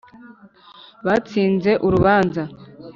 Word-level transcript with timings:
batsinze 1.05 1.71
urubanza 1.87 2.41